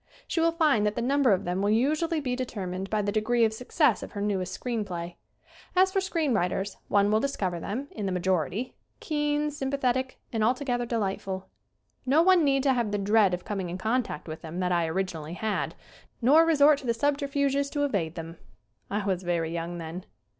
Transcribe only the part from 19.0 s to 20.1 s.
was very young then.